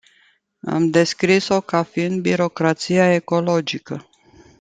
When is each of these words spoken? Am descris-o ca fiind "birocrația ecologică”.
Am 0.63 0.89
descris-o 0.89 1.61
ca 1.61 1.83
fiind 1.83 2.21
"birocrația 2.21 3.13
ecologică”. 3.13 4.09